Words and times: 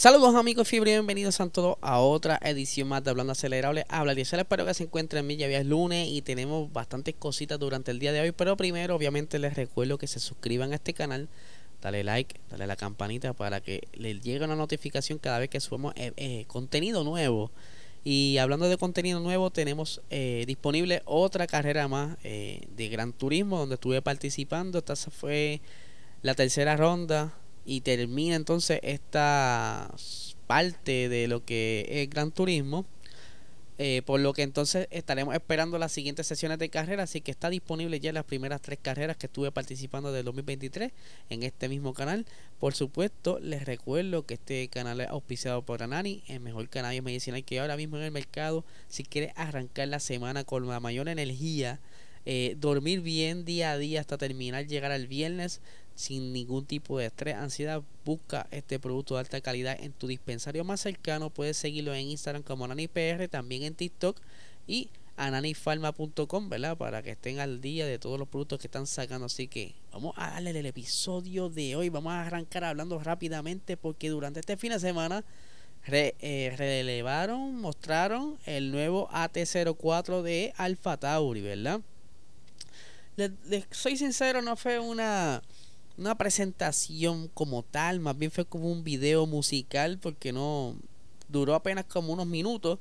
Saludos 0.00 0.34
amigos 0.34 0.66
Fiebre, 0.66 0.92
bienvenidos 0.92 1.42
a 1.42 1.48
todos 1.50 1.76
a 1.82 2.00
otra 2.00 2.40
edición 2.42 2.88
más 2.88 3.04
de 3.04 3.10
Hablando 3.10 3.32
Acelerable. 3.32 3.84
Habla 3.90 4.14
Diesel, 4.14 4.40
espero 4.40 4.64
que 4.64 4.72
se 4.72 4.84
encuentren 4.84 5.28
bien, 5.28 5.38
ya 5.38 5.46
es 5.48 5.66
lunes 5.66 6.08
y 6.08 6.22
tenemos 6.22 6.72
bastantes 6.72 7.14
cositas 7.18 7.58
durante 7.58 7.90
el 7.90 7.98
día 7.98 8.10
de 8.10 8.22
hoy. 8.22 8.32
Pero 8.32 8.56
primero, 8.56 8.96
obviamente, 8.96 9.38
les 9.38 9.52
recuerdo 9.52 9.98
que 9.98 10.06
se 10.06 10.18
suscriban 10.18 10.72
a 10.72 10.76
este 10.76 10.94
canal, 10.94 11.28
dale 11.82 12.02
like, 12.02 12.40
dale 12.48 12.66
la 12.66 12.76
campanita 12.76 13.34
para 13.34 13.60
que 13.60 13.88
les 13.92 14.22
llegue 14.22 14.42
una 14.42 14.56
notificación 14.56 15.18
cada 15.18 15.38
vez 15.38 15.50
que 15.50 15.60
subamos 15.60 15.92
eh, 15.96 16.14
eh, 16.16 16.46
contenido 16.46 17.04
nuevo. 17.04 17.50
Y 18.02 18.38
hablando 18.38 18.70
de 18.70 18.78
contenido 18.78 19.20
nuevo, 19.20 19.50
tenemos 19.50 20.00
eh, 20.08 20.44
disponible 20.46 21.02
otra 21.04 21.46
carrera 21.46 21.88
más 21.88 22.16
de 22.22 22.88
Gran 22.90 23.12
Turismo 23.12 23.58
donde 23.58 23.74
estuve 23.74 24.00
participando. 24.00 24.78
Esta 24.78 24.96
fue 24.96 25.60
la 26.22 26.32
tercera 26.32 26.74
ronda 26.78 27.34
y 27.64 27.82
termina 27.82 28.36
entonces 28.36 28.80
esta 28.82 29.94
parte 30.46 31.08
de 31.08 31.28
lo 31.28 31.44
que 31.44 31.86
es 31.88 32.10
Gran 32.10 32.32
Turismo. 32.32 32.86
Eh, 33.82 34.02
por 34.04 34.20
lo 34.20 34.34
que 34.34 34.42
entonces 34.42 34.88
estaremos 34.90 35.34
esperando 35.34 35.78
las 35.78 35.90
siguientes 35.90 36.26
sesiones 36.26 36.58
de 36.58 36.68
carrera, 36.68 37.04
así 37.04 37.22
que 37.22 37.30
está 37.30 37.48
disponible 37.48 37.98
ya 37.98 38.12
las 38.12 38.24
primeras 38.24 38.60
tres 38.60 38.78
carreras 38.82 39.16
que 39.16 39.24
estuve 39.24 39.50
participando 39.52 40.12
del 40.12 40.26
2023 40.26 40.92
en 41.30 41.42
este 41.44 41.66
mismo 41.70 41.94
canal. 41.94 42.26
Por 42.58 42.74
supuesto, 42.74 43.38
les 43.40 43.64
recuerdo 43.64 44.26
que 44.26 44.34
este 44.34 44.68
canal 44.68 45.00
es 45.00 45.08
auspiciado 45.08 45.62
por 45.62 45.82
Anani, 45.82 46.22
el 46.28 46.40
mejor 46.40 46.68
canal 46.68 47.00
medicinal 47.00 47.42
que 47.42 47.58
ahora 47.58 47.78
mismo 47.78 47.96
en 47.96 48.02
el 48.02 48.10
mercado. 48.10 48.66
Si 48.86 49.02
quieres 49.02 49.32
arrancar 49.34 49.88
la 49.88 49.98
semana 49.98 50.44
con 50.44 50.68
la 50.68 50.78
mayor 50.78 51.08
energía, 51.08 51.80
eh, 52.26 52.56
dormir 52.58 53.00
bien 53.00 53.46
día 53.46 53.72
a 53.72 53.78
día 53.78 54.00
hasta 54.00 54.18
terminar, 54.18 54.66
llegar 54.66 54.92
al 54.92 55.06
viernes 55.06 55.62
sin 56.00 56.32
ningún 56.32 56.64
tipo 56.64 56.98
de 56.98 57.06
estrés, 57.06 57.36
ansiedad. 57.36 57.82
Busca 58.04 58.46
este 58.50 58.78
producto 58.78 59.14
de 59.14 59.20
alta 59.20 59.40
calidad 59.40 59.76
en 59.78 59.92
tu 59.92 60.06
dispensario 60.06 60.64
más 60.64 60.80
cercano. 60.80 61.30
Puedes 61.30 61.56
seguirlo 61.58 61.94
en 61.94 62.08
Instagram 62.08 62.42
como 62.42 62.64
AnaniPR, 62.64 63.28
también 63.28 63.62
en 63.64 63.74
TikTok 63.74 64.16
y 64.66 64.88
ananifarma.com, 65.16 66.48
¿verdad? 66.48 66.76
Para 66.78 67.02
que 67.02 67.10
estén 67.10 67.38
al 67.38 67.60
día 67.60 67.86
de 67.86 67.98
todos 67.98 68.18
los 68.18 68.26
productos 68.26 68.58
que 68.58 68.66
están 68.66 68.86
sacando. 68.86 69.26
Así 69.26 69.46
que 69.46 69.74
vamos 69.92 70.14
a 70.16 70.30
darle 70.30 70.50
el 70.50 70.66
episodio 70.66 71.50
de 71.50 71.76
hoy. 71.76 71.90
Vamos 71.90 72.12
a 72.12 72.22
arrancar 72.22 72.64
hablando 72.64 72.98
rápidamente 72.98 73.76
porque 73.76 74.08
durante 74.08 74.40
este 74.40 74.56
fin 74.56 74.72
de 74.72 74.80
semana 74.80 75.22
eh, 75.86 76.54
relevaron, 76.56 77.56
mostraron 77.56 78.38
el 78.46 78.72
nuevo 78.72 79.08
AT04 79.10 80.22
de 80.22 80.54
Alpha 80.56 80.96
Tauri, 80.96 81.42
¿verdad? 81.42 81.80
soy 83.70 83.98
sincero, 83.98 84.40
no 84.40 84.56
fue 84.56 84.78
una, 84.78 85.42
una 86.00 86.16
presentación 86.16 87.28
como 87.28 87.62
tal, 87.62 88.00
más 88.00 88.16
bien 88.16 88.30
fue 88.30 88.46
como 88.46 88.72
un 88.72 88.82
video 88.82 89.26
musical 89.26 89.98
porque 89.98 90.32
no 90.32 90.74
duró 91.28 91.54
apenas 91.54 91.84
como 91.84 92.14
unos 92.14 92.26
minutos. 92.26 92.78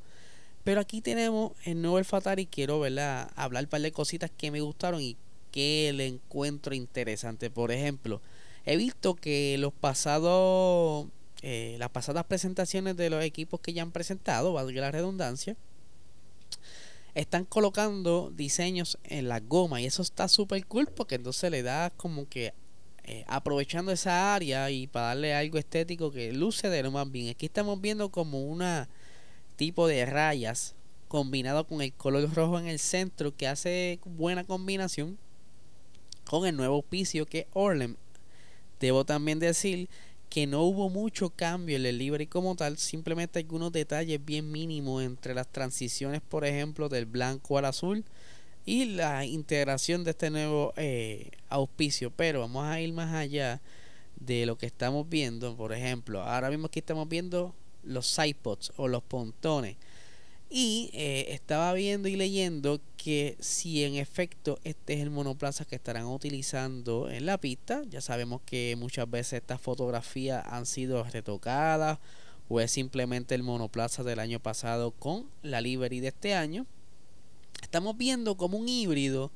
Pero 0.63 0.79
aquí 0.79 1.01
tenemos 1.01 1.51
el 1.65 1.81
nuevo 1.81 1.99
El 1.99 2.39
y 2.39 2.45
quiero 2.45 2.79
¿verdad? 2.79 3.29
hablar 3.35 3.65
un 3.65 3.69
par 3.69 3.81
de 3.81 3.91
cositas 3.91 4.31
que 4.35 4.51
me 4.51 4.61
gustaron 4.61 5.01
y 5.01 5.17
que 5.51 5.91
le 5.93 6.07
encuentro 6.07 6.73
interesante. 6.73 7.49
Por 7.49 7.71
ejemplo, 7.71 8.21
he 8.65 8.77
visto 8.77 9.15
que 9.15 9.57
los 9.59 9.73
pasados, 9.73 11.07
eh, 11.41 11.75
las 11.77 11.89
pasadas 11.89 12.25
presentaciones 12.25 12.95
de 12.95 13.09
los 13.09 13.23
equipos 13.23 13.59
que 13.59 13.73
ya 13.73 13.81
han 13.81 13.91
presentado, 13.91 14.53
valga 14.53 14.79
la 14.79 14.91
redundancia, 14.91 15.57
están 17.15 17.43
colocando 17.43 18.31
diseños 18.33 18.97
en 19.03 19.27
la 19.27 19.41
goma 19.41 19.81
y 19.81 19.85
eso 19.85 20.03
está 20.03 20.29
súper 20.29 20.65
cool 20.67 20.87
porque 20.87 21.15
entonces 21.15 21.51
le 21.51 21.63
da 21.63 21.89
como 21.89 22.29
que 22.29 22.53
eh, 23.11 23.25
aprovechando 23.27 23.91
esa 23.91 24.35
área 24.35 24.69
y 24.69 24.85
para 24.85 25.07
darle 25.07 25.33
algo 25.33 25.57
estético 25.57 26.11
que 26.11 26.31
luce 26.31 26.69
de 26.69 26.83
lo 26.83 26.91
más 26.91 27.11
bien. 27.11 27.29
Aquí 27.29 27.47
estamos 27.47 27.81
viendo 27.81 28.09
como 28.09 28.43
una 28.43 28.87
tipo 29.55 29.87
de 29.87 30.05
rayas 30.05 30.75
combinado 31.07 31.65
con 31.65 31.81
el 31.81 31.91
color 31.91 32.31
rojo 32.35 32.59
en 32.59 32.67
el 32.67 32.77
centro 32.77 33.35
que 33.35 33.47
hace 33.47 33.99
buena 34.05 34.43
combinación 34.43 35.17
con 36.23 36.45
el 36.45 36.55
nuevo 36.55 36.75
auspicio 36.75 37.25
que 37.25 37.39
es 37.39 37.45
Orlem. 37.53 37.95
Debo 38.79 39.05
también 39.05 39.39
decir 39.39 39.89
que 40.29 40.45
no 40.45 40.61
hubo 40.61 40.89
mucho 40.89 41.31
cambio 41.31 41.77
en 41.77 41.87
el 41.87 41.97
libre 41.97 42.27
como 42.27 42.55
tal, 42.55 42.77
simplemente 42.77 43.39
algunos 43.39 43.71
detalles 43.71 44.23
bien 44.23 44.51
mínimos 44.51 45.01
entre 45.01 45.33
las 45.33 45.47
transiciones, 45.47 46.21
por 46.21 46.45
ejemplo, 46.45 46.89
del 46.89 47.07
blanco 47.07 47.57
al 47.57 47.65
azul 47.65 48.05
y 48.69 48.85
la 48.85 49.25
integración 49.25 50.03
de 50.03 50.11
este 50.11 50.29
nuevo 50.29 50.73
eh, 50.77 51.31
auspicio. 51.49 52.11
Pero 52.11 52.41
vamos 52.41 52.67
a 52.67 52.79
ir 52.79 52.93
más 52.93 53.15
allá 53.15 53.61
de 54.15 54.45
lo 54.45 54.59
que 54.59 54.67
estamos 54.67 55.09
viendo. 55.09 55.57
Por 55.57 55.73
ejemplo, 55.73 56.21
ahora 56.21 56.51
mismo 56.51 56.67
aquí 56.67 56.77
estamos 56.77 57.09
viendo 57.09 57.55
los 57.83 58.05
sidepods 58.05 58.71
o 58.77 58.87
los 58.87 59.01
pontones. 59.01 59.75
Y 60.51 60.91
eh, 60.93 61.25
estaba 61.29 61.73
viendo 61.73 62.09
y 62.09 62.15
leyendo 62.15 62.79
que 62.95 63.37
si 63.39 63.83
en 63.85 63.95
efecto 63.95 64.59
este 64.63 64.93
es 64.93 64.99
el 64.99 65.09
monoplaza 65.09 65.65
que 65.65 65.75
estarán 65.75 66.05
utilizando 66.05 67.09
en 67.09 67.25
la 67.25 67.39
pista, 67.39 67.81
ya 67.89 68.01
sabemos 68.01 68.41
que 68.45 68.75
muchas 68.77 69.09
veces 69.09 69.41
estas 69.41 69.59
fotografías 69.59 70.45
han 70.45 70.67
sido 70.67 71.03
retocadas 71.05 71.97
o 72.49 72.59
es 72.59 72.69
simplemente 72.69 73.33
el 73.33 73.41
monoplaza 73.41 74.03
del 74.03 74.19
año 74.19 74.39
pasado 74.39 74.91
con 74.91 75.27
la 75.41 75.59
livery 75.59 76.01
de 76.01 76.09
este 76.09 76.35
año. 76.35 76.67
Estamos 77.61 77.97
viendo 77.97 78.35
como 78.35 78.57
un 78.57 78.67
híbrido 78.67 79.31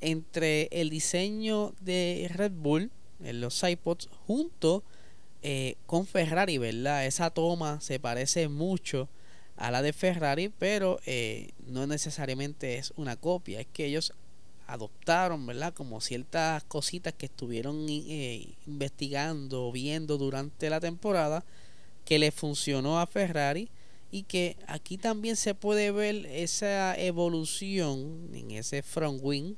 entre 0.00 0.68
el 0.70 0.90
diseño 0.90 1.72
de 1.80 2.30
Red 2.34 2.52
Bull 2.52 2.90
en 3.22 3.40
los 3.40 3.62
iPods 3.62 4.08
junto 4.26 4.82
eh, 5.42 5.76
con 5.86 6.06
Ferrari, 6.06 6.58
¿verdad? 6.58 7.06
Esa 7.06 7.30
toma 7.30 7.80
se 7.80 8.00
parece 8.00 8.48
mucho 8.48 9.08
a 9.56 9.70
la 9.70 9.82
de 9.82 9.92
Ferrari, 9.92 10.48
pero 10.48 10.98
eh, 11.06 11.50
no 11.66 11.86
necesariamente 11.86 12.78
es 12.78 12.92
una 12.96 13.16
copia, 13.16 13.60
es 13.60 13.66
que 13.72 13.86
ellos 13.86 14.12
adoptaron, 14.66 15.46
¿verdad? 15.46 15.74
Como 15.74 16.00
ciertas 16.00 16.64
cositas 16.64 17.12
que 17.12 17.26
estuvieron 17.26 17.86
eh, 17.88 18.54
investigando, 18.66 19.70
viendo 19.70 20.18
durante 20.18 20.70
la 20.70 20.80
temporada, 20.80 21.44
que 22.04 22.18
le 22.18 22.32
funcionó 22.32 23.00
a 23.00 23.06
Ferrari 23.06 23.70
y 24.14 24.22
que 24.22 24.56
aquí 24.68 24.96
también 24.96 25.34
se 25.34 25.56
puede 25.56 25.90
ver 25.90 26.26
esa 26.26 26.96
evolución 26.96 28.30
en 28.32 28.52
ese 28.52 28.80
front 28.84 29.18
wing 29.20 29.56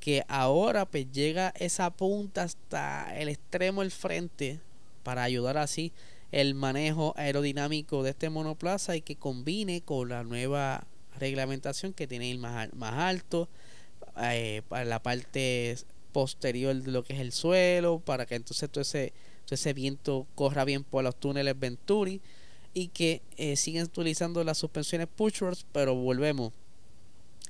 que 0.00 0.24
ahora 0.26 0.86
pues 0.86 1.12
llega 1.12 1.54
esa 1.56 1.90
punta 1.90 2.42
hasta 2.42 3.16
el 3.16 3.28
extremo 3.28 3.82
del 3.82 3.92
frente 3.92 4.58
para 5.04 5.22
ayudar 5.22 5.56
así 5.56 5.92
el 6.32 6.56
manejo 6.56 7.14
aerodinámico 7.16 8.02
de 8.02 8.10
este 8.10 8.28
monoplaza 8.28 8.96
y 8.96 9.02
que 9.02 9.14
combine 9.14 9.82
con 9.82 10.08
la 10.08 10.24
nueva 10.24 10.84
reglamentación 11.16 11.92
que 11.92 12.08
tiene 12.08 12.32
el 12.32 12.38
más, 12.38 12.72
más 12.72 12.94
alto 12.94 13.48
eh, 14.20 14.62
para 14.68 14.84
la 14.84 15.00
parte 15.00 15.76
posterior 16.10 16.74
de 16.74 16.90
lo 16.90 17.04
que 17.04 17.12
es 17.12 17.20
el 17.20 17.30
suelo 17.30 18.00
para 18.00 18.26
que 18.26 18.34
entonces 18.34 18.68
todo 18.68 18.82
ese, 18.82 19.12
todo 19.44 19.54
ese 19.54 19.72
viento 19.74 20.26
corra 20.34 20.64
bien 20.64 20.82
por 20.82 21.04
los 21.04 21.14
túneles 21.14 21.56
Venturi 21.56 22.20
y 22.76 22.88
que 22.88 23.22
eh, 23.38 23.56
siguen 23.56 23.84
utilizando 23.84 24.44
las 24.44 24.58
suspensiones 24.58 25.08
pushers 25.08 25.64
pero 25.72 25.94
volvemos 25.94 26.52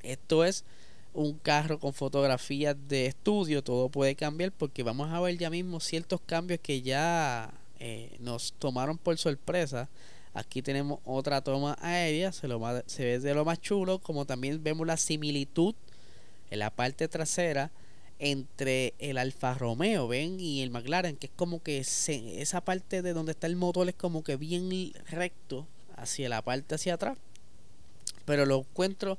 esto 0.04 0.44
es 0.44 0.64
un 1.14 1.34
carro 1.38 1.80
con 1.80 1.92
fotografías 1.92 2.76
de 2.86 3.06
estudio 3.06 3.64
todo 3.64 3.88
puede 3.88 4.14
cambiar 4.14 4.52
porque 4.52 4.84
vamos 4.84 5.10
a 5.10 5.18
ver 5.20 5.36
ya 5.36 5.50
mismo 5.50 5.80
ciertos 5.80 6.20
cambios 6.20 6.60
que 6.62 6.80
ya 6.80 7.52
eh, 7.78 8.16
nos 8.20 8.54
tomaron 8.54 8.96
por 8.96 9.18
sorpresa. 9.18 9.88
Aquí 10.32 10.62
tenemos 10.62 11.00
otra 11.04 11.40
toma 11.40 11.76
aérea, 11.80 12.32
se, 12.32 12.48
lo 12.48 12.60
se 12.86 13.04
ve 13.04 13.18
de 13.18 13.34
lo 13.34 13.44
más 13.44 13.60
chulo, 13.60 13.98
como 13.98 14.24
también 14.24 14.62
vemos 14.62 14.86
la 14.86 14.96
similitud 14.96 15.74
en 16.50 16.58
la 16.58 16.70
parte 16.70 17.08
trasera 17.08 17.70
entre 18.18 18.94
el 18.98 19.18
Alfa 19.18 19.54
Romeo, 19.54 20.08
ven, 20.08 20.40
y 20.40 20.62
el 20.62 20.70
McLaren, 20.70 21.16
que 21.16 21.26
es 21.26 21.32
como 21.36 21.62
que 21.62 21.78
esa 21.78 22.60
parte 22.62 23.02
de 23.02 23.12
donde 23.12 23.32
está 23.32 23.46
el 23.46 23.56
motor 23.56 23.88
es 23.88 23.94
como 23.94 24.24
que 24.24 24.36
bien 24.36 24.92
recto 25.10 25.66
hacia 25.96 26.28
la 26.28 26.42
parte 26.42 26.74
hacia 26.74 26.94
atrás. 26.94 27.18
Pero 28.24 28.46
lo 28.46 28.58
encuentro 28.58 29.18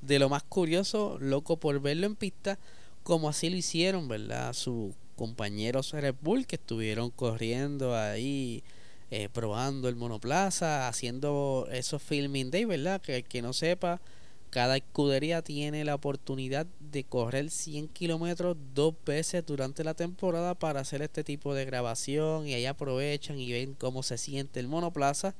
de 0.00 0.18
lo 0.18 0.28
más 0.28 0.42
curioso, 0.44 1.18
loco 1.20 1.56
por 1.56 1.80
verlo 1.80 2.06
en 2.06 2.16
pista, 2.16 2.58
como 3.02 3.28
así 3.28 3.50
lo 3.50 3.56
hicieron, 3.56 4.08
¿verdad? 4.08 4.52
Su 4.52 4.94
compañeros 5.16 5.92
Red 5.92 6.14
Bull 6.20 6.46
que 6.46 6.56
estuvieron 6.56 7.10
corriendo 7.10 7.96
ahí 7.96 8.62
eh, 9.10 9.28
probando 9.32 9.88
el 9.88 9.96
monoplaza, 9.96 10.88
haciendo 10.88 11.68
esos 11.72 12.02
filming 12.02 12.50
day, 12.50 12.64
¿verdad? 12.64 13.00
Que 13.00 13.16
el 13.16 13.24
que 13.24 13.42
no 13.42 13.52
sepa, 13.52 14.00
cada 14.50 14.76
escudería 14.76 15.42
tiene 15.42 15.84
la 15.84 15.94
oportunidad 15.94 16.66
de 16.80 17.04
correr 17.04 17.50
100 17.50 17.88
kilómetros 17.88 18.56
dos 18.74 18.94
veces 19.04 19.44
durante 19.44 19.84
la 19.84 19.94
temporada 19.94 20.54
para 20.54 20.80
hacer 20.80 21.02
este 21.02 21.24
tipo 21.24 21.54
de 21.54 21.64
grabación 21.64 22.46
y 22.46 22.54
ahí 22.54 22.66
aprovechan 22.66 23.38
y 23.38 23.52
ven 23.52 23.74
cómo 23.74 24.02
se 24.02 24.18
siente 24.18 24.60
el 24.60 24.68
monoplaza. 24.68 25.34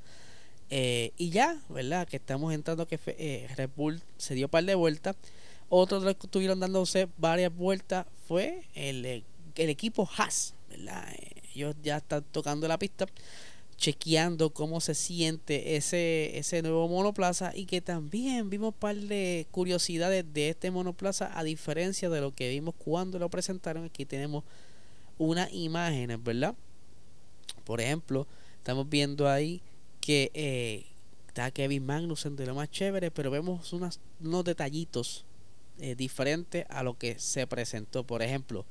Eh, 0.68 1.12
y 1.16 1.30
ya, 1.30 1.62
¿verdad? 1.68 2.08
Que 2.08 2.16
estamos 2.16 2.52
entrando 2.52 2.86
que 2.86 2.98
eh, 3.06 3.48
Red 3.56 3.70
Bull 3.76 4.02
se 4.18 4.34
dio 4.34 4.48
par 4.48 4.64
de 4.64 4.74
vueltas. 4.74 5.16
Otros 5.68 6.04
que 6.04 6.10
estuvieron 6.10 6.60
dándose 6.60 7.08
varias 7.18 7.54
vueltas 7.54 8.06
fue 8.26 8.64
el, 8.74 9.04
eh, 9.04 9.24
el 9.54 9.70
equipo 9.70 10.08
Haas, 10.16 10.54
¿verdad? 10.68 11.06
Ellos 11.54 11.74
ya 11.82 11.98
están 11.98 12.24
tocando 12.32 12.68
la 12.68 12.78
pista 12.78 13.06
chequeando 13.76 14.50
cómo 14.50 14.80
se 14.80 14.94
siente 14.94 15.76
ese, 15.76 16.38
ese 16.38 16.62
nuevo 16.62 16.88
monoplaza 16.88 17.52
y 17.54 17.66
que 17.66 17.80
también 17.80 18.48
vimos 18.48 18.68
un 18.68 18.80
par 18.80 18.96
de 18.96 19.46
curiosidades 19.50 20.24
de 20.32 20.50
este 20.50 20.70
monoplaza 20.70 21.30
a 21.38 21.44
diferencia 21.44 22.08
de 22.08 22.20
lo 22.20 22.34
que 22.34 22.48
vimos 22.48 22.74
cuando 22.76 23.18
lo 23.18 23.28
presentaron. 23.28 23.84
Aquí 23.84 24.06
tenemos 24.06 24.44
unas 25.18 25.52
imágenes, 25.52 26.22
¿verdad? 26.22 26.54
Por 27.64 27.80
ejemplo, 27.80 28.26
estamos 28.58 28.88
viendo 28.88 29.28
ahí 29.28 29.60
que 30.00 30.30
eh, 30.34 30.86
está 31.28 31.50
Kevin 31.50 31.84
Magnussen 31.84 32.36
de 32.36 32.46
lo 32.46 32.54
más 32.54 32.70
chévere, 32.70 33.10
pero 33.10 33.30
vemos 33.30 33.72
unas, 33.72 34.00
unos 34.20 34.44
detallitos 34.44 35.24
eh, 35.78 35.94
diferentes 35.94 36.64
a 36.70 36.82
lo 36.82 36.96
que 36.96 37.18
se 37.18 37.46
presentó. 37.46 38.04
Por 38.04 38.22
ejemplo, 38.22 38.64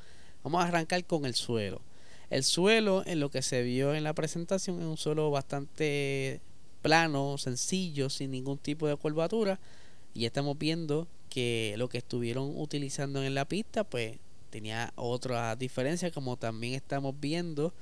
vamos 0.44 0.64
a 0.64 0.68
arrancar 0.68 1.04
con 1.06 1.26
el 1.26 1.36
suelo 1.36 1.82
el 2.30 2.44
suelo, 2.44 3.04
en 3.06 3.20
lo 3.20 3.30
que 3.30 3.42
se 3.42 3.62
vio 3.64 3.94
en 3.94 4.04
la 4.04 4.14
presentación, 4.14 4.80
es 4.80 4.86
un 4.86 4.98
suelo 4.98 5.30
bastante 5.32 6.42
plano, 6.82 7.38
sencillo, 7.38 8.10
sin 8.10 8.32
ningún 8.32 8.58
tipo 8.58 8.88
de 8.88 8.96
curvatura. 8.96 9.60
Y 10.14 10.26
estamos 10.26 10.58
viendo 10.58 11.08
que 11.30 11.76
lo 11.78 11.90
que 11.90 11.98
estuvieron 11.98 12.54
utilizando 12.56 13.24
en 13.24 13.36
la 13.36 13.46
pista, 13.46 13.84
pues 13.84 14.18
tenía 14.50 14.94
otra 14.96 15.56
diferencia, 15.56 16.12
como 16.12 16.38
también 16.38 16.74
estamos 16.74 17.14
viendo 17.20 17.74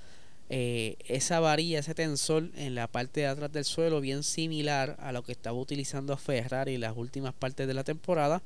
eh, 0.50 0.98
esa 1.07 1.40
varilla, 1.40 1.80
ese 1.80 1.95
tensor 1.95 2.50
en 2.56 2.75
la 2.75 2.88
parte 2.88 3.22
de 3.22 3.28
atrás 3.28 3.51
del 3.51 3.66
suelo, 3.66 4.01
bien 4.01 4.24
similar 4.24 4.98
a 5.00 5.12
lo 5.12 5.24
que 5.24 5.31
estaba 5.31 5.57
utilizando 5.57 6.18
Ferrari 6.18 6.75
en 6.75 6.81
las 6.81 6.98
últimas 6.98 7.34
partes 7.34 7.68
de 7.68 7.74
la 7.74 7.84
temporada. 7.84 8.42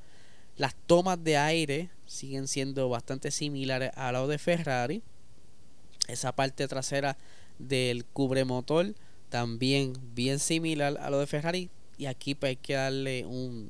Las 0.57 0.75
tomas 0.87 1.23
de 1.23 1.37
aire 1.37 1.89
siguen 2.05 2.47
siendo 2.47 2.89
bastante 2.89 3.31
similares 3.31 3.91
a 3.95 4.11
lo 4.11 4.27
de 4.27 4.37
Ferrari 4.37 5.03
esa 6.07 6.31
parte 6.31 6.67
trasera 6.67 7.17
del 7.59 8.05
cubremotor 8.05 8.93
también 9.29 9.93
bien 10.13 10.39
similar 10.39 10.97
a 10.99 11.09
lo 11.09 11.19
de 11.19 11.27
Ferrari. 11.27 11.69
Y 11.97 12.05
aquí 12.05 12.35
pues 12.35 12.51
hay 12.51 12.55
que 12.55 12.73
darle 12.73 13.25
un... 13.25 13.69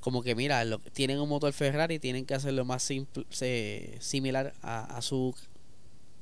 Como 0.00 0.22
que 0.22 0.34
mira, 0.34 0.64
lo, 0.64 0.78
tienen 0.78 1.20
un 1.20 1.28
motor 1.28 1.52
Ferrari, 1.52 1.98
tienen 1.98 2.24
que 2.24 2.32
hacerlo 2.34 2.64
más 2.64 2.82
simple, 2.82 3.26
similar 4.00 4.54
a, 4.62 4.98
su 5.02 5.34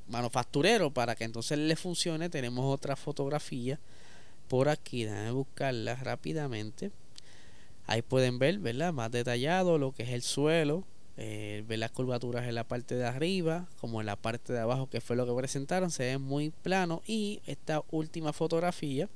manufacturero 0.09 0.91
para 0.91 1.15
que 1.15 1.23
entonces 1.23 1.59
le 1.59 1.77
funcione. 1.77 2.29
Tenemos 2.29 2.65
otra 2.65 2.97
fotografía 2.97 3.79
por 4.49 4.69
aquí, 4.69 5.05
déjame 5.05 5.31
buscarla 5.31 5.95
rápidamente. 5.95 6.91
Ahí 7.87 8.03
pueden 8.03 8.41
ver, 8.41 8.59
¿verdad? 8.59 8.93
Más 8.93 9.12
detallado 9.12 9.79
lo 9.79 9.93
que 9.93 10.03
es 10.03 10.09
el 10.09 10.23
suelo, 10.23 10.85
eh, 11.20 11.65
ver 11.67 11.81
las 11.81 11.91
curvaturas 11.91 12.47
en 12.47 12.55
la 12.55 12.62
parte 12.65 12.94
de 12.94 13.05
arriba 13.05 13.67
como 13.81 14.00
en 14.00 14.06
la 14.06 14.15
parte 14.15 14.53
de 14.53 14.61
abajo 14.61 14.88
que 14.88 15.00
fue 15.00 15.17
lo 15.17 15.26
que 15.26 15.35
presentaron 15.35 15.91
se 15.91 16.05
ve 16.05 16.19
muy 16.19 16.50
plano. 16.50 17.03
Y 17.06 17.41
esta 17.47 17.82
última 17.91 18.32
fotografía 18.32 19.09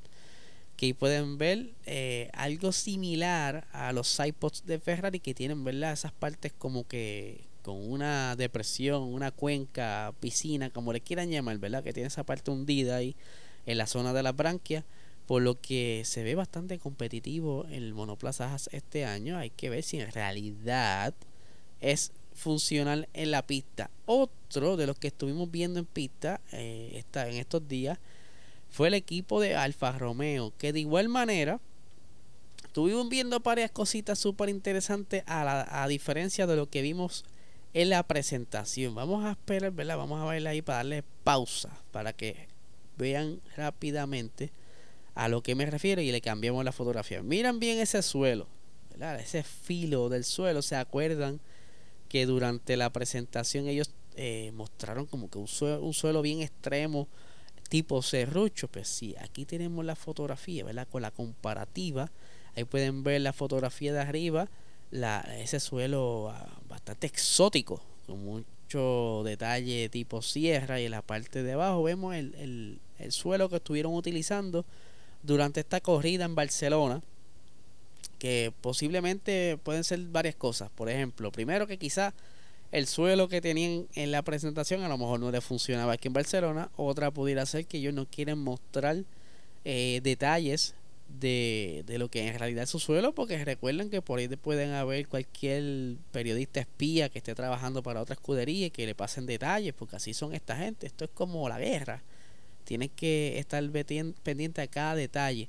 que 0.77 0.95
pueden 0.95 1.39
ver 1.39 1.71
eh, 1.87 2.29
algo 2.33 2.73
similar 2.73 3.67
a 3.73 3.93
los 3.93 4.09
sidepods 4.09 4.67
de 4.67 4.81
Ferrari 4.81 5.21
que 5.21 5.33
tienen 5.33 5.63
verdad 5.65 5.93
esas 5.93 6.13
partes 6.13 6.53
como 6.53 6.87
que 6.89 7.45
con 7.63 7.77
una 7.89 8.35
depresión 8.35 9.03
una 9.05 9.31
cuenca 9.31 10.13
piscina 10.19 10.71
como 10.71 10.93
le 10.93 11.01
quieran 11.01 11.31
llamar 11.31 11.59
verdad 11.59 11.85
que 11.85 11.93
tiene 11.93 12.09
esa 12.09 12.25
parte 12.25 12.51
hundida 12.51 12.97
ahí 12.97 13.15
en 13.67 13.79
la 13.79 13.87
zona 13.87 14.13
de 14.13 14.25
la 14.25 14.33
branquia 14.33 14.85
por 15.27 15.41
lo 15.41 15.61
que 15.61 16.03
se 16.05 16.25
ve 16.25 16.35
bastante 16.35 16.79
competitivo 16.79 17.67
el 17.71 17.95
monoplaza 17.95 18.57
este 18.73 19.05
año. 19.05 19.39
Hay 19.39 19.51
que 19.51 19.71
ver 19.71 19.83
si 19.83 20.01
en 20.01 20.11
realidad 20.11 21.15
es 21.83 22.13
funcional 22.33 23.09
en 23.13 23.31
la 23.31 23.47
pista. 23.47 23.91
Otro 24.07 24.77
de 24.77 24.87
los 24.87 24.99
que 24.99 25.09
estuvimos 25.09 25.51
viendo 25.51 25.79
en 25.79 25.87
pista 25.87 26.41
eh, 26.53 27.05
en 27.15 27.35
estos 27.35 27.69
días 27.69 27.99
fue 28.71 28.89
el 28.89 28.95
equipo 28.95 29.41
de 29.41 29.55
Alfa 29.55 29.93
Romeo, 29.93 30.53
que 30.57 30.73
de 30.73 30.81
igual 30.81 31.09
manera 31.09 31.61
estuvimos 32.65 33.09
viendo 33.11 33.39
varias 33.41 33.71
cositas 33.71 34.19
súper 34.19 34.49
interesantes 34.49 35.25
a, 35.27 35.83
a 35.83 35.89
diferencia 35.89 36.47
de 36.47 36.57
lo 36.57 36.71
que 36.71 36.81
vimos 36.81 37.25
en 37.75 37.91
la 37.91 38.03
presentación. 38.03 38.95
Vamos 38.95 39.25
a 39.25 39.33
esperar, 39.33 39.73
¿verdad? 39.73 39.99
Vamos 39.99 40.23
a 40.23 40.25
verla 40.25 40.51
ahí 40.51 40.63
para 40.63 40.79
darle 40.79 41.05
pausa, 41.25 41.71
para 41.91 42.15
que 42.15 42.49
vean 42.97 43.41
rápidamente 43.57 44.53
a 45.15 45.29
lo 45.29 45.43
que 45.43 45.55
me 45.55 45.67
refiero 45.67 46.01
y 46.01 46.11
le 46.11 46.21
cambiamos 46.21 46.65
la 46.65 46.73
fotografía. 46.73 47.23
Miran 47.23 47.61
bien 47.61 47.79
ese 47.79 48.01
suelo, 48.03 48.47
ese 49.19 49.43
filo 49.43 50.09
del 50.09 50.25
suelo, 50.25 50.63
¿se 50.63 50.77
acuerdan? 50.77 51.41
Que 52.13 52.27
durante 52.27 52.77
la 52.77 52.91
presentación 52.91 53.69
ellos 53.69 53.91
eh, 54.17 54.53
mostraron 54.53 55.07
como 55.07 55.31
que 55.31 55.39
un 55.39 55.49
suelo, 55.49 56.21
bien 56.21 56.43
extremo, 56.43 57.09
tipo 57.71 58.03
serrucho. 58.03 58.69
Pues 58.69 58.87
sí, 58.87 59.15
aquí 59.19 59.47
tenemos 59.47 59.83
la 59.83 59.97
fotografía, 59.97 60.63
¿verdad? 60.63 60.87
Con 60.91 61.01
la 61.01 61.11
comparativa. 61.11 62.13
Ahí 62.55 62.65
pueden 62.65 63.03
ver 63.03 63.23
la 63.23 63.33
fotografía 63.33 63.95
de 63.95 64.01
arriba, 64.01 64.51
la, 64.91 65.23
ese 65.39 65.59
suelo 65.59 66.29
ah, 66.29 66.61
bastante 66.69 67.07
exótico, 67.07 67.81
con 68.07 68.23
mucho 68.23 69.23
detalle 69.25 69.89
tipo 69.89 70.21
sierra. 70.21 70.83
Y 70.83 70.85
en 70.85 70.91
la 70.91 71.01
parte 71.01 71.43
de 71.43 71.53
abajo 71.53 71.83
vemos 71.83 72.15
el, 72.15 72.35
el, 72.35 72.79
el 72.99 73.11
suelo 73.11 73.49
que 73.49 73.57
estuvieron 73.57 73.95
utilizando 73.95 74.67
durante 75.23 75.61
esta 75.61 75.81
corrida 75.81 76.27
en 76.27 76.35
Barcelona 76.35 77.01
que 78.23 78.53
posiblemente 78.61 79.59
pueden 79.65 79.83
ser 79.83 79.99
varias 80.03 80.37
cosas. 80.37 80.71
Por 80.71 80.89
ejemplo, 80.89 81.33
primero 81.33 81.67
que 81.67 81.77
quizá 81.77 82.15
el 82.71 82.87
suelo 82.87 83.27
que 83.27 83.41
tenían 83.41 83.89
en 83.97 84.13
la 84.13 84.23
presentación 84.23 84.85
a 84.85 84.89
lo 84.89 84.97
mejor 84.97 85.19
no 85.19 85.33
le 85.33 85.41
funcionaba 85.41 85.95
aquí 85.95 86.07
en 86.07 86.15
Barcelona. 86.15 86.71
Otra 86.77 87.11
pudiera 87.11 87.45
ser 87.47 87.67
que 87.67 87.79
ellos 87.79 87.93
no 87.93 88.07
quieren 88.07 88.39
mostrar 88.39 89.03
eh, 89.65 89.99
detalles 90.05 90.77
de, 91.09 91.83
de, 91.85 91.99
lo 91.99 92.11
que 92.11 92.29
en 92.29 92.39
realidad 92.39 92.63
es 92.63 92.71
su 92.71 92.79
suelo, 92.79 93.13
porque 93.13 93.45
recuerden 93.45 93.91
que 93.91 94.03
por 94.03 94.21
ahí 94.21 94.29
pueden 94.29 94.71
haber 94.71 95.09
cualquier 95.09 95.97
periodista 96.13 96.61
espía 96.61 97.09
que 97.09 97.19
esté 97.19 97.35
trabajando 97.35 97.83
para 97.83 98.01
otra 98.01 98.15
escudería 98.15 98.67
y 98.67 98.71
que 98.71 98.87
le 98.87 98.95
pasen 98.95 99.27
detalles, 99.27 99.75
porque 99.75 99.97
así 99.97 100.15
son 100.15 100.33
esta 100.33 100.57
gente. 100.57 100.87
Esto 100.87 101.07
es 101.07 101.11
como 101.13 101.49
la 101.49 101.59
guerra. 101.59 102.05
Tienen 102.63 102.89
que 102.89 103.41
estar 103.41 103.69
pendiente 104.23 104.61
a 104.61 104.69
cada 104.69 104.95
detalle. 104.95 105.49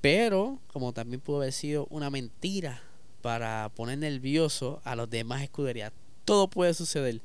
Pero, 0.00 0.58
como 0.68 0.92
también 0.92 1.20
pudo 1.20 1.38
haber 1.38 1.52
sido 1.52 1.86
una 1.90 2.10
mentira 2.10 2.82
para 3.20 3.70
poner 3.74 3.98
nervioso 3.98 4.80
a 4.84 4.96
los 4.96 5.10
demás 5.10 5.42
escuderías. 5.42 5.92
Todo 6.24 6.48
puede 6.48 6.74
suceder. 6.74 7.20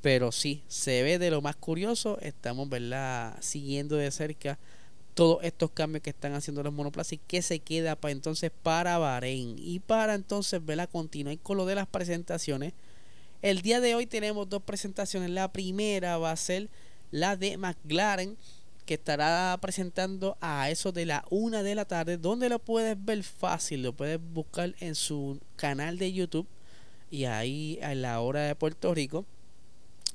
Pero 0.00 0.32
sí, 0.32 0.62
se 0.68 1.02
ve 1.02 1.18
de 1.18 1.30
lo 1.30 1.42
más 1.42 1.56
curioso. 1.56 2.18
Estamos, 2.20 2.68
¿verdad? 2.68 3.36
Siguiendo 3.40 3.96
de 3.96 4.10
cerca 4.10 4.58
todos 5.14 5.42
estos 5.42 5.70
cambios 5.72 6.02
que 6.02 6.10
están 6.10 6.34
haciendo 6.34 6.62
los 6.62 6.72
monoplazas 6.72 7.14
y 7.14 7.18
que 7.18 7.42
se 7.42 7.58
queda 7.58 7.96
para 7.96 8.12
entonces 8.12 8.52
para 8.62 8.98
Bahrein. 8.98 9.56
Y 9.58 9.80
para 9.80 10.14
entonces, 10.14 10.64
¿verdad? 10.64 10.88
Continuar 10.90 11.38
con 11.38 11.56
lo 11.56 11.66
de 11.66 11.74
las 11.74 11.88
presentaciones. 11.88 12.72
El 13.42 13.62
día 13.62 13.80
de 13.80 13.94
hoy 13.94 14.06
tenemos 14.06 14.48
dos 14.48 14.62
presentaciones. 14.62 15.30
La 15.30 15.52
primera 15.52 16.18
va 16.18 16.30
a 16.30 16.36
ser 16.36 16.68
la 17.10 17.36
de 17.36 17.56
McLaren 17.56 18.36
que 18.88 18.94
estará 18.94 19.54
presentando 19.60 20.38
a 20.40 20.70
eso 20.70 20.92
de 20.92 21.04
la 21.04 21.22
una 21.28 21.62
de 21.62 21.74
la 21.74 21.84
tarde, 21.84 22.16
donde 22.16 22.48
lo 22.48 22.58
puedes 22.58 22.96
ver 23.04 23.22
fácil, 23.22 23.82
lo 23.82 23.92
puedes 23.92 24.18
buscar 24.32 24.74
en 24.80 24.94
su 24.94 25.38
canal 25.56 25.98
de 25.98 26.10
YouTube 26.10 26.46
y 27.10 27.26
ahí 27.26 27.78
a 27.82 27.94
la 27.94 28.18
hora 28.20 28.44
de 28.44 28.54
Puerto 28.54 28.94
Rico 28.94 29.26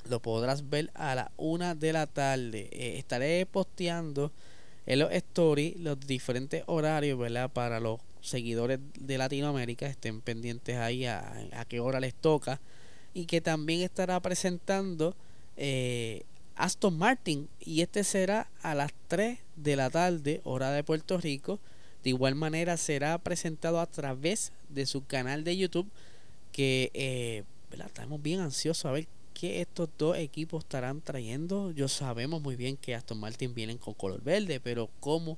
lo 0.09 0.19
podrás 0.23 0.71
ver 0.71 0.89
a 0.95 1.13
la 1.13 1.31
una 1.37 1.75
de 1.75 1.93
la 1.93 2.07
tarde. 2.07 2.67
Eh, 2.71 2.97
estaré 2.97 3.45
posteando 3.45 4.31
en 4.87 4.97
los 4.97 5.11
stories 5.11 5.77
los 5.77 5.99
diferentes 5.99 6.63
horarios, 6.65 7.19
¿verdad? 7.19 7.51
Para 7.51 7.79
los 7.79 7.99
seguidores 8.21 8.79
de 8.99 9.19
Latinoamérica 9.19 9.85
estén 9.85 10.19
pendientes 10.19 10.77
ahí 10.77 11.05
a, 11.05 11.47
qué 11.69 11.79
hora 11.79 11.99
les 11.99 12.15
toca 12.15 12.59
y 13.13 13.27
que 13.27 13.39
también 13.39 13.81
estará 13.81 14.19
presentando 14.19 15.15
eh, 15.57 16.23
Aston 16.55 16.97
Martin 16.97 17.49
y 17.59 17.81
este 17.81 18.03
será 18.03 18.49
a 18.61 18.75
las 18.75 18.91
3 19.07 19.39
de 19.55 19.75
la 19.75 19.89
tarde 19.89 20.41
hora 20.43 20.71
de 20.71 20.83
Puerto 20.83 21.17
Rico. 21.17 21.59
De 22.03 22.09
igual 22.09 22.35
manera 22.35 22.77
será 22.77 23.17
presentado 23.17 23.79
a 23.79 23.85
través 23.85 24.51
de 24.69 24.85
su 24.85 25.05
canal 25.05 25.43
de 25.43 25.57
YouTube 25.57 25.89
que 26.51 26.91
eh, 26.93 27.43
estamos 27.71 28.21
bien 28.21 28.39
ansiosos 28.39 28.85
a 28.85 28.91
ver 28.91 29.07
qué 29.33 29.61
estos 29.61 29.89
dos 29.97 30.17
equipos 30.17 30.63
estarán 30.63 31.01
trayendo. 31.01 31.71
Yo 31.71 31.87
sabemos 31.87 32.41
muy 32.41 32.55
bien 32.55 32.77
que 32.77 32.95
Aston 32.95 33.19
Martin 33.19 33.53
vienen 33.53 33.77
con 33.77 33.93
color 33.93 34.21
verde, 34.21 34.59
pero 34.59 34.89
cómo 34.99 35.37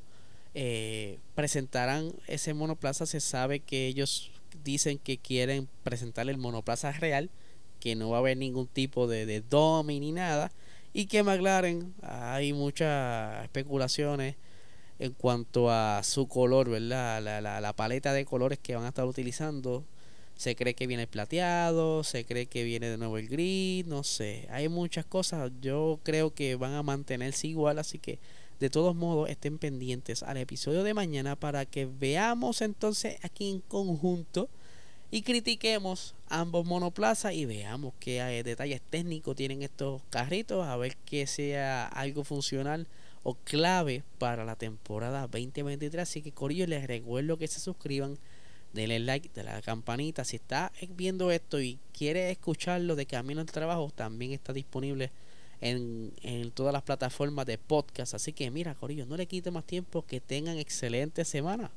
eh, 0.54 1.20
presentarán 1.34 2.14
ese 2.28 2.54
monoplaza 2.54 3.06
se 3.06 3.20
sabe 3.20 3.60
que 3.60 3.88
ellos 3.88 4.32
dicen 4.64 5.00
que 5.00 5.18
quieren 5.18 5.68
presentar 5.84 6.30
el 6.30 6.38
monoplaza 6.38 6.92
real, 6.94 7.30
que 7.80 7.96
no 7.96 8.10
va 8.10 8.18
a 8.18 8.20
haber 8.20 8.38
ningún 8.38 8.68
tipo 8.68 9.08
de, 9.08 9.26
de 9.26 9.44
ni 9.86 10.12
nada, 10.12 10.52
y 10.96 11.08
que 11.08 11.24
McLaren 11.24 11.94
hay 12.02 12.54
muchas 12.54 13.44
especulaciones 13.44 14.38
en 14.98 15.12
cuanto 15.12 15.70
a 15.70 16.02
su 16.04 16.30
color, 16.30 16.70
¿verdad? 16.70 17.22
La, 17.22 17.42
la, 17.42 17.60
la 17.60 17.74
paleta 17.74 18.14
de 18.14 18.24
colores 18.24 18.60
que 18.60 18.76
van 18.76 18.86
a 18.86 18.88
estar 18.88 19.06
utilizando 19.06 19.84
se 20.38 20.56
cree 20.56 20.74
que 20.74 20.88
viene 20.88 21.04
el 21.04 21.10
plateado, 21.10 22.06
se 22.06 22.24
cree 22.24 22.46
que 22.46 22.64
viene 22.64 22.88
de 22.88 22.98
nuevo 22.98 23.18
el 23.18 23.28
gris, 23.28 23.86
no 23.86 24.06
sé. 24.06 24.48
Hay 24.50 24.70
muchas 24.70 25.04
cosas. 25.04 25.52
Yo 25.60 26.00
creo 26.04 26.34
que 26.34 26.56
van 26.56 26.72
a 26.72 26.82
mantenerse 26.82 27.48
igual, 27.48 27.78
así 27.78 28.00
que 28.00 28.18
de 28.62 28.70
todos 28.70 28.96
modos 28.96 29.30
estén 29.30 29.58
pendientes 29.58 30.24
al 30.24 30.38
episodio 30.38 30.84
de 30.84 30.94
mañana 30.94 31.36
para 31.36 31.66
que 31.66 31.88
veamos 31.88 32.62
entonces 32.62 33.18
aquí 33.22 33.52
en 33.52 33.60
conjunto 33.60 34.48
y 35.12 35.22
critiquemos 35.22 36.16
ambos 36.28 36.66
monoplazas 36.66 37.34
y 37.34 37.46
veamos 37.46 37.94
qué 38.00 38.22
detalles 38.44 38.82
técnicos 38.90 39.36
tienen 39.36 39.62
estos 39.62 40.02
carritos, 40.10 40.66
a 40.66 40.76
ver 40.78 40.98
que 41.06 41.28
sea 41.28 41.88
algo 41.88 42.24
funcional 42.24 42.88
o 43.24 43.36
clave 43.36 44.04
para 44.20 44.46
la 44.46 44.56
temporada 44.56 45.22
2023. 45.22 46.02
Así 46.02 46.22
que 46.22 46.32
Corillo 46.32 46.68
les 46.68 46.86
recuerdo 46.86 47.38
que 47.38 47.48
se 47.48 47.60
suscriban 47.60 48.18
denle 48.74 49.00
like, 49.00 49.30
de 49.34 49.44
la 49.44 49.62
campanita. 49.62 50.24
Si 50.24 50.36
está 50.36 50.72
viendo 50.90 51.32
esto 51.32 51.60
y 51.60 51.80
quiere 51.92 52.30
escucharlo 52.30 52.96
de 52.96 53.06
camino 53.06 53.42
al 53.42 53.48
trabajo, 53.48 53.92
también 53.96 54.34
está 54.34 54.54
disponible 54.54 55.12
en, 55.62 56.14
en 56.22 56.52
todas 56.52 56.74
las 56.74 56.84
plataformas 56.84 57.46
de 57.46 57.58
podcast. 57.58 58.14
Así 58.14 58.34
que 58.34 58.52
mira, 58.52 58.76
Corillo, 58.76 59.06
no 59.06 59.18
le 59.18 59.26
quite 59.26 59.50
más 59.50 59.66
tiempo. 59.66 60.06
Que 60.06 60.20
tengan 60.20 60.58
excelente 60.58 61.26
semana. 61.26 61.72